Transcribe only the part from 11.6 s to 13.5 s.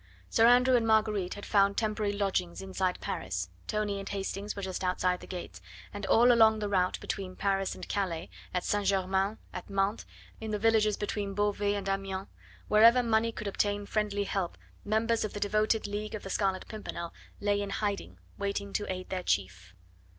and Amiens, wherever money could